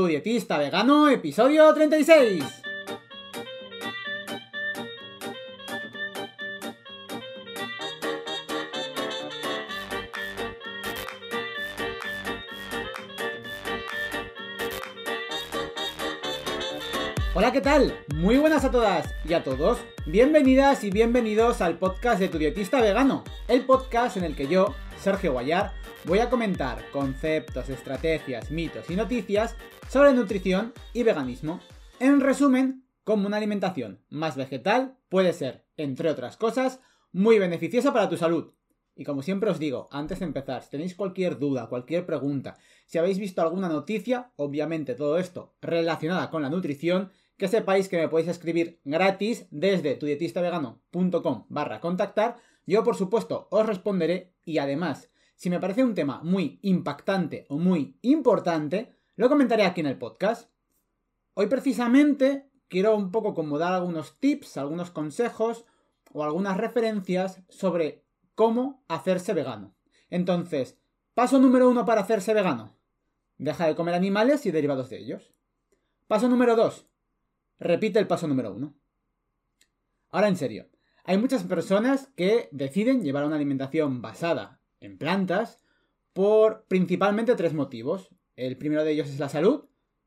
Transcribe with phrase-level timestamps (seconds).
[0.00, 2.69] Tu dietista vegano, episodio 36.
[17.52, 17.98] ¿Qué tal?
[18.14, 19.78] Muy buenas a todas y a todos.
[20.06, 24.76] Bienvenidas y bienvenidos al podcast de Tu dietista vegano, el podcast en el que yo,
[25.00, 25.72] Sergio Guayar,
[26.04, 29.56] voy a comentar conceptos, estrategias, mitos y noticias
[29.88, 31.58] sobre nutrición y veganismo.
[31.98, 36.78] En resumen, cómo una alimentación más vegetal puede ser, entre otras cosas,
[37.10, 38.52] muy beneficiosa para tu salud.
[38.94, 42.98] Y como siempre os digo, antes de empezar, si tenéis cualquier duda, cualquier pregunta, si
[42.98, 48.06] habéis visto alguna noticia, obviamente todo esto relacionada con la nutrición, que sepáis que me
[48.06, 52.36] podéis escribir gratis desde tudietistavegano.com barra contactar.
[52.66, 57.56] Yo por supuesto os responderé y además, si me parece un tema muy impactante o
[57.56, 60.50] muy importante, lo comentaré aquí en el podcast.
[61.32, 65.64] Hoy precisamente quiero un poco como dar algunos tips, algunos consejos
[66.12, 69.74] o algunas referencias sobre cómo hacerse vegano.
[70.10, 70.78] Entonces,
[71.14, 72.76] paso número uno para hacerse vegano.
[73.38, 75.32] Deja de comer animales y derivados de ellos.
[76.06, 76.89] Paso número dos
[77.60, 78.74] repite el paso número uno.
[80.10, 80.68] Ahora en serio,
[81.04, 85.62] hay muchas personas que deciden llevar una alimentación basada en plantas
[86.12, 88.10] por principalmente tres motivos.
[88.34, 89.66] El primero de ellos es la salud,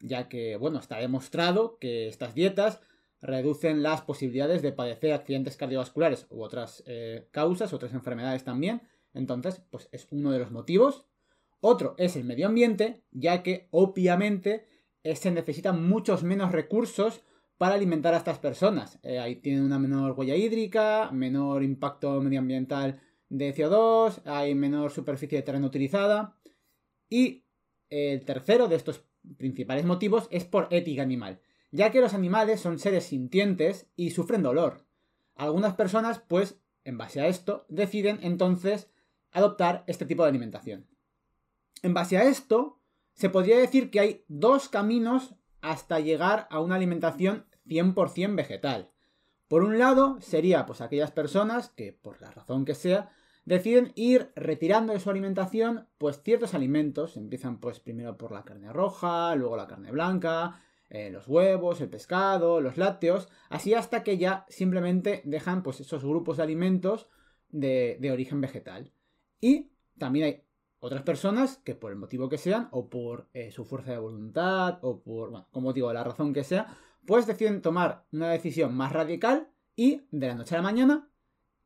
[0.00, 2.80] ya que, bueno, está demostrado que estas dietas
[3.20, 8.82] reducen las posibilidades de padecer accidentes cardiovasculares u otras eh, causas, otras enfermedades también.
[9.14, 11.06] Entonces, pues es uno de los motivos.
[11.60, 14.66] Otro es el medio ambiente, ya que obviamente
[15.02, 17.22] eh, se necesitan muchos menos recursos
[17.58, 18.98] para alimentar a estas personas.
[19.02, 25.38] Eh, ahí tienen una menor huella hídrica, menor impacto medioambiental de CO2, hay menor superficie
[25.38, 26.38] de terreno utilizada.
[27.08, 27.44] Y
[27.90, 29.04] el tercero de estos
[29.36, 34.42] principales motivos es por ética animal, ya que los animales son seres sintientes y sufren
[34.42, 34.86] dolor.
[35.34, 38.90] Algunas personas, pues, en base a esto, deciden entonces
[39.32, 40.86] adoptar este tipo de alimentación.
[41.82, 42.80] En base a esto,
[43.14, 48.90] se podría decir que hay dos caminos hasta llegar a una alimentación 100% vegetal.
[49.48, 53.10] Por un lado, sería pues aquellas personas que, por la razón que sea,
[53.44, 57.16] deciden ir retirando de su alimentación pues ciertos alimentos.
[57.16, 61.90] Empiezan pues primero por la carne roja, luego la carne blanca, eh, los huevos, el
[61.90, 67.08] pescado, los lácteos, así hasta que ya simplemente dejan pues esos grupos de alimentos
[67.48, 68.92] de, de origen vegetal.
[69.40, 70.44] Y también hay
[70.80, 74.78] otras personas que por el motivo que sean, o por eh, su fuerza de voluntad,
[74.82, 78.92] o por, bueno, como digo, la razón que sea, pues deciden tomar una decisión más
[78.92, 81.10] radical y de la noche a la mañana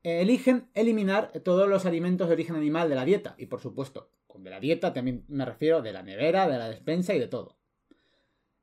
[0.03, 3.35] eligen eliminar todos los alimentos de origen animal de la dieta.
[3.39, 6.69] Y por supuesto, con de la dieta también me refiero de la nevera, de la
[6.69, 7.59] despensa y de todo.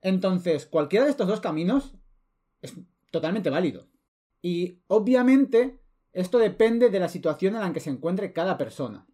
[0.01, 1.95] Entonces, cualquiera de estos dos caminos
[2.61, 2.73] es
[3.11, 3.87] totalmente válido.
[4.41, 5.79] Y obviamente,
[6.13, 9.07] esto depende de la situación en la que se encuentre cada persona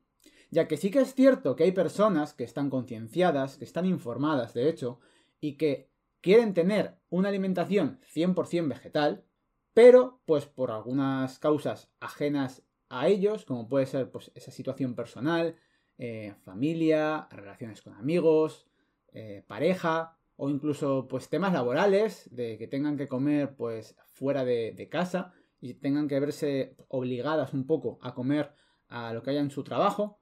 [0.52, 4.54] ya que sí que es cierto que hay personas que están concienciadas, que están informadas,
[4.54, 5.00] de hecho,
[5.40, 5.90] y que
[6.22, 9.26] quieren tener una alimentación 100% vegetal,
[9.74, 15.56] pero pues por algunas causas ajenas a ellos, como puede ser pues, esa situación personal,
[15.98, 18.68] eh, familia, relaciones con amigos,
[19.14, 24.88] eh, pareja, o incluso pues temas laborales, de que tengan que comer pues fuera de,
[24.90, 28.52] casa y tengan que verse obligadas un poco a comer
[28.88, 30.20] a lo que haya en su trabajo,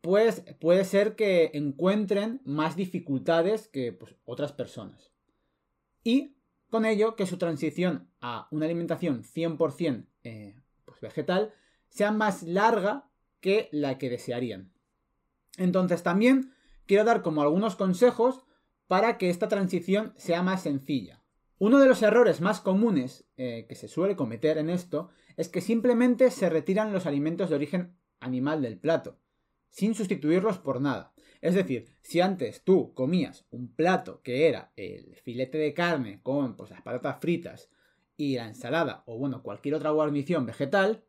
[0.00, 5.12] pues puede ser que encuentren más dificultades que pues, otras personas.
[6.04, 6.36] Y
[6.70, 10.54] con ello que su transición a una alimentación 100% eh,
[10.84, 11.52] pues, vegetal
[11.88, 13.08] sea más larga
[13.40, 14.72] que la que desearían.
[15.56, 16.52] Entonces también
[16.86, 18.44] quiero dar como algunos consejos
[18.86, 21.22] para que esta transición sea más sencilla.
[21.58, 25.60] Uno de los errores más comunes eh, que se suele cometer en esto es que
[25.60, 29.18] simplemente se retiran los alimentos de origen animal del plato
[29.70, 31.12] sin sustituirlos por nada.
[31.40, 36.56] Es decir, si antes tú comías un plato que era el filete de carne con
[36.56, 37.70] pues, las patatas fritas
[38.16, 41.04] y la ensalada o bueno, cualquier otra guarnición vegetal,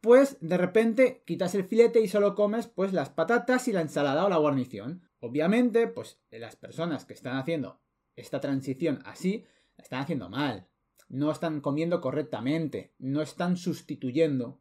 [0.00, 4.24] pues de repente quitas el filete y solo comes pues las patatas y la ensalada
[4.24, 5.02] o la guarnición.
[5.20, 7.80] Obviamente, pues las personas que están haciendo
[8.14, 9.44] esta transición así,
[9.76, 10.68] la están haciendo mal.
[11.08, 14.60] No están comiendo correctamente, no están sustituyendo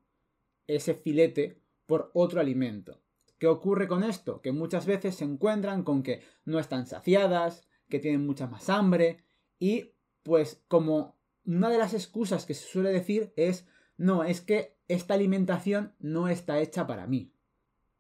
[0.68, 3.05] ese filete por otro alimento.
[3.38, 4.42] ¿Qué ocurre con esto?
[4.42, 9.24] Que muchas veces se encuentran con que no están saciadas, que tienen mucha más hambre
[9.60, 9.94] y
[10.24, 13.68] pues como una de las excusas que se suele decir es
[13.98, 17.32] no, es que esta alimentación no está hecha para mí.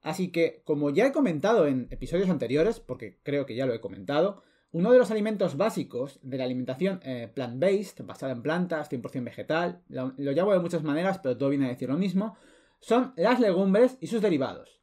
[0.01, 3.81] Así que, como ya he comentado en episodios anteriores, porque creo que ya lo he
[3.81, 9.23] comentado, Uno de los alimentos básicos de la alimentación eh, plant-based, basada en plantas, 100%
[9.23, 12.35] vegetal, lo, lo, llamo de muchas maneras, pero todo viene a decir lo mismo,
[12.81, 14.81] son las legumbres y sus derivados.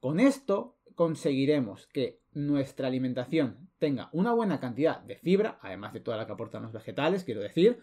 [0.00, 6.16] Con esto conseguiremos que nuestra alimentación tenga una buena cantidad de fibra, además de toda
[6.16, 7.80] la que aportan los vegetales, quiero decir,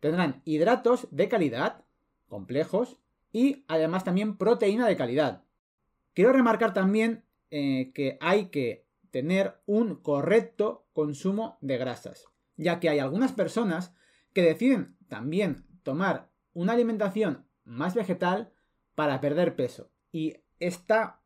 [0.00, 1.84] tendrán hidratos de calidad,
[2.28, 2.98] complejos,
[3.32, 5.44] y además también proteína de calidad.
[6.14, 12.26] Quiero remarcar también eh, que hay que tener un correcto consumo de grasas,
[12.56, 13.94] ya que hay algunas personas
[14.32, 18.52] que deciden también tomar una alimentación más vegetal
[18.94, 19.90] para perder peso.
[20.10, 21.21] Y está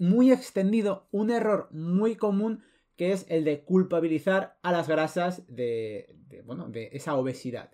[0.00, 2.64] muy extendido un error muy común
[2.96, 7.70] que es el de culpabilizar a las grasas de, bueno, de esa obesidad.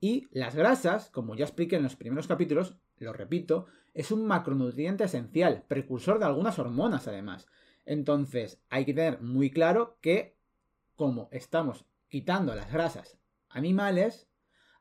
[0.00, 5.04] Y las grasas, como ya expliqué en los primeros capítulos, lo repito, es un macronutriente
[5.04, 7.46] esencial, precursor de algunas hormonas además.
[7.84, 10.36] Entonces, hay que tener muy claro que
[10.96, 13.18] como estamos quitando las grasas
[13.50, 14.28] animales,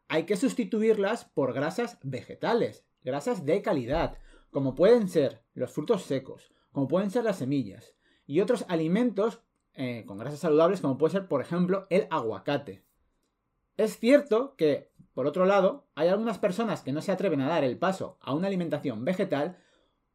[0.07, 4.17] hay que sustituirlas por grasas vegetales, grasas de calidad,
[4.51, 7.95] como pueden ser los frutos secos, como pueden ser las semillas,
[8.27, 9.41] y otros alimentos
[9.73, 12.83] eh, con grasas saludables, como puede ser, por ejemplo, el aguacate.
[13.77, 17.63] Es cierto que, por otro lado, hay algunas personas que no se atreven a dar
[17.63, 19.57] el paso a una alimentación vegetal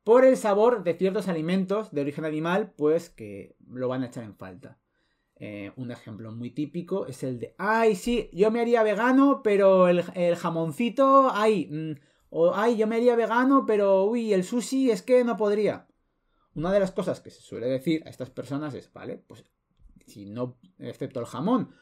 [0.05, 4.23] por el sabor de ciertos alimentos de origen animal, pues que lo van a echar
[4.23, 4.79] en falta.
[5.35, 9.89] Eh, un ejemplo muy típico es el de, ay, sí, yo me haría vegano, pero
[9.89, 10.05] el,
[10.37, 12.01] jamoncito, ay, mm,
[12.31, 15.89] o ay, yo me haría vegano, pero uy, el sushi es que no podría.
[16.55, 19.45] Una de las cosas que se suele decir a estas personas es, vale, pues
[20.07, 21.75] si no, excepto el jamón,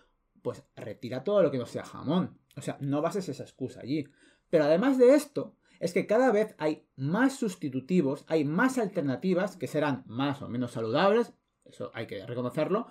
[0.43, 2.39] pues retira todo lo que no sea jamón.
[2.57, 4.07] O sea, no bases esa excusa allí.
[4.49, 9.67] Pero además de esto, es que cada vez hay más sustitutivos, hay más alternativas que
[9.67, 11.33] serán más o menos saludables,
[11.65, 12.89] eso hay que reconocerlo,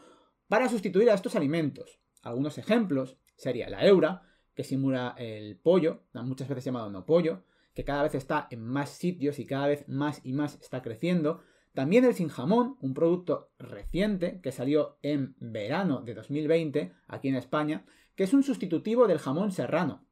[0.47, 1.99] para sustituir a estos alimentos.
[2.23, 4.23] Algunos ejemplos sería la eura,
[4.55, 7.43] que simula el pollo, muchas veces llamado no pollo,
[7.73, 11.41] que cada vez está en más sitios y cada vez más y más está creciendo.
[11.73, 17.35] También el sin jamón, un producto reciente que salió en verano de 2020 aquí en
[17.35, 17.85] España,
[18.15, 20.05] que es un sustitutivo del jamón serrano.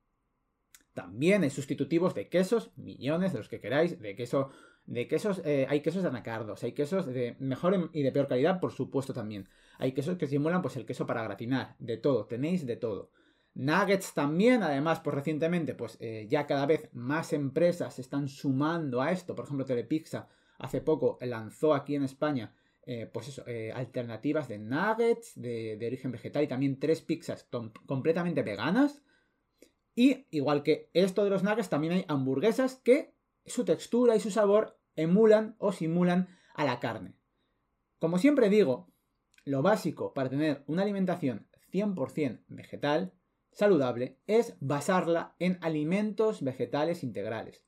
[0.93, 4.49] También hay sustitutivos de quesos, millones de los que queráis, de queso,
[4.85, 8.59] de quesos, eh, hay quesos de anacardos, hay quesos de mejor y de peor calidad,
[8.59, 9.47] por supuesto también.
[9.77, 13.11] Hay quesos que simulan pues el queso para gratinar, de todo, tenéis de todo.
[13.53, 19.01] Nuggets también, además, pues recientemente, pues eh, ya cada vez más empresas se están sumando
[19.01, 19.35] a esto.
[19.35, 22.55] Por ejemplo, Telepizza hace poco lanzó aquí en España,
[22.85, 23.43] eh, pues eso,
[23.73, 27.47] alternativas de nuggets de, de, origen vegetal y también tres pizzas
[27.85, 29.03] completamente veganas
[29.97, 33.15] y igual que esto de los nuggets, también hay hamburguesas que
[33.47, 37.15] su textura y su sabor emulan o simulan a la carne.
[37.97, 38.91] Como siempre digo,
[39.43, 43.13] lo básico para tener una alimentación 100% vegetal,
[43.51, 47.66] saludable, es basarla en alimentos vegetales integrales.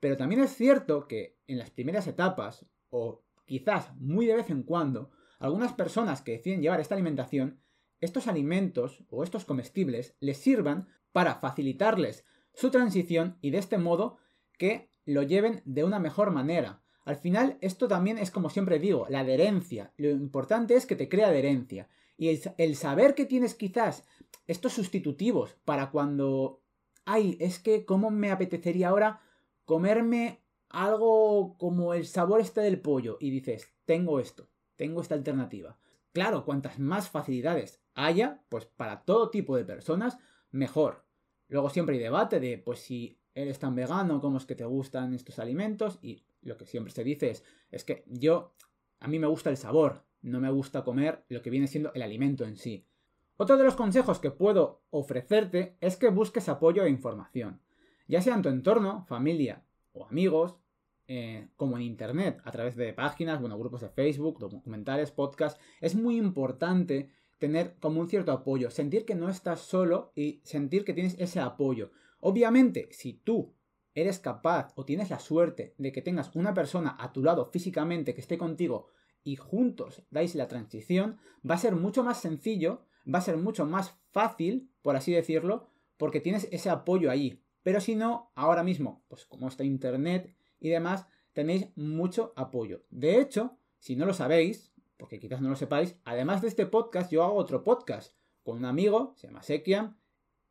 [0.00, 4.62] Pero también es cierto que en las primeras etapas, o quizás muy de vez en
[4.62, 7.60] cuando, algunas personas que deciden llevar esta alimentación,
[8.00, 14.18] estos alimentos o estos comestibles les sirvan para facilitarles su transición y de este modo
[14.58, 16.82] que lo lleven de una mejor manera.
[17.04, 19.92] Al final, esto también es como siempre digo, la adherencia.
[19.96, 21.88] Lo importante es que te crea adherencia.
[22.18, 24.04] Y el, saber que tienes quizás
[24.46, 26.62] estos sustitutivos para cuando,
[27.04, 29.20] ay, es que cómo me apetecería ahora
[29.66, 35.78] comerme algo como el sabor este del pollo y dices, tengo esto, tengo esta alternativa.
[36.12, 40.18] Claro, cuantas más facilidades haya, pues para todo tipo de personas,
[40.50, 41.04] mejor.
[41.48, 45.12] Luego siempre hay debate de, pues si eres tan vegano, ¿cómo es que te gustan
[45.12, 45.98] estos alimentos?
[46.00, 48.54] Y lo que siempre se dice es, es que yo,
[49.00, 52.02] a mí me gusta el sabor, no me gusta comer lo que viene siendo el
[52.02, 52.86] alimento en sí.
[53.36, 57.60] Otro de los consejos que puedo ofrecerte es que busques apoyo e información,
[58.08, 60.56] ya sea en tu entorno, familia o amigos,
[61.08, 65.60] eh, como en Internet, a través de páginas, bueno, grupos de Facebook, documentales, podcasts.
[65.80, 70.84] Es muy importante tener como un cierto apoyo, sentir que no estás solo y sentir
[70.84, 71.92] que tienes ese apoyo.
[72.20, 73.54] Obviamente, si tú
[73.94, 78.14] eres capaz o tienes la suerte de que tengas una persona a tu lado físicamente
[78.14, 78.88] que esté contigo
[79.22, 82.82] y juntos dais la transición, va a ser mucho más sencillo,
[83.12, 87.42] va a ser mucho más fácil, por así decirlo, porque tienes ese apoyo ahí.
[87.66, 92.84] Pero si no, ahora mismo, pues como está Internet y demás, tenéis mucho apoyo.
[92.90, 97.10] De hecho, si no lo sabéis, porque quizás no lo sepáis, además de este podcast,
[97.10, 99.96] yo hago otro podcast con un amigo, se llama Sekiam,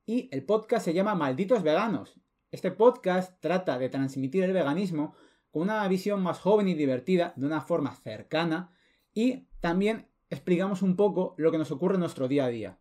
[0.06, 2.20] y el podcast se llama Malditos Veganos.
[2.52, 5.16] Este podcast trata de transmitir el veganismo
[5.52, 8.74] con una visión más joven y divertida, de una forma cercana,
[9.14, 12.80] y también explicamos un poco lo que nos ocurre en nuestro día a día.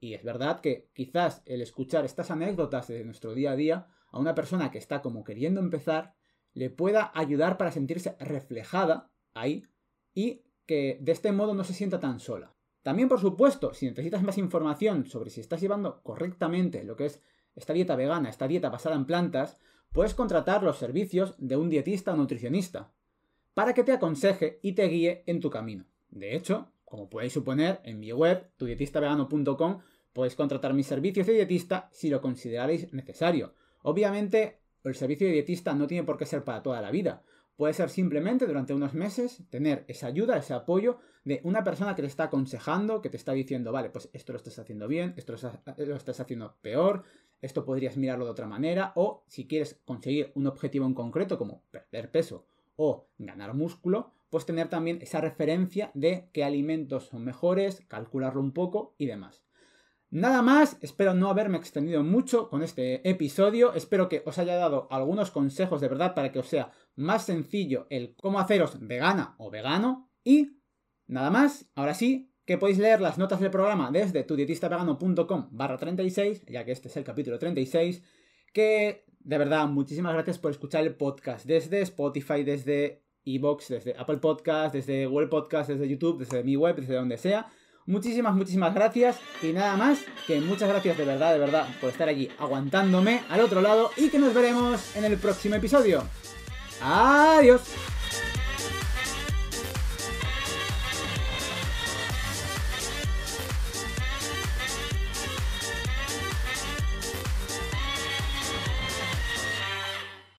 [0.00, 4.18] Y es verdad que quizás el escuchar estas anécdotas de nuestro día a día a
[4.18, 6.14] una persona que está como queriendo empezar
[6.54, 9.66] le pueda ayudar para sentirse reflejada ahí
[10.14, 12.54] y que de este modo no se sienta tan sola.
[12.82, 17.22] También, por supuesto, si necesitas más información sobre si estás llevando correctamente lo que es
[17.54, 19.58] esta dieta vegana, esta dieta basada en plantas,
[19.92, 22.92] puedes contratar los servicios de un dietista o nutricionista
[23.52, 25.84] para que te aconseje y te guíe en tu camino.
[26.08, 29.80] De hecho, como podéis suponer, en mi web, tudietistavegano.com,
[30.12, 33.54] podéis contratar mis servicios de dietista si lo consideraréis necesario.
[33.82, 37.22] Obviamente, el servicio de dietista no tiene por qué ser para toda la vida.
[37.56, 42.02] Puede ser simplemente durante unos meses tener esa ayuda, ese apoyo de una persona que
[42.02, 45.34] te está aconsejando, que te está diciendo, vale, pues esto lo estás haciendo bien, esto
[45.76, 47.04] lo estás haciendo peor,
[47.42, 51.62] esto podrías mirarlo de otra manera, o si quieres conseguir un objetivo en concreto como
[51.70, 57.82] perder peso o ganar músculo, pues tener también esa referencia de qué alimentos son mejores,
[57.88, 59.42] calcularlo un poco y demás.
[60.10, 64.88] Nada más, espero no haberme extendido mucho con este episodio, espero que os haya dado
[64.90, 69.50] algunos consejos de verdad para que os sea más sencillo el cómo haceros vegana o
[69.50, 70.58] vegano y
[71.06, 76.44] nada más, ahora sí, que podéis leer las notas del programa desde tudietistavegano.com barra 36,
[76.46, 78.02] ya que este es el capítulo 36,
[78.52, 84.16] que de verdad, muchísimas gracias por escuchar el podcast desde Spotify, desde Evox, desde Apple
[84.16, 87.52] Podcast, desde Google Podcast, desde YouTube, desde mi web, desde donde sea.
[87.90, 89.16] Muchísimas, muchísimas gracias.
[89.42, 93.40] Y nada más, que muchas gracias de verdad, de verdad, por estar allí aguantándome al
[93.40, 96.04] otro lado y que nos veremos en el próximo episodio.
[96.80, 97.62] Adiós.